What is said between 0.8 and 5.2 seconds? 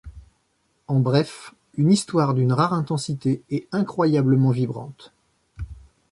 En bref, une histoire d'une rare intensité et incroyablement vibrante.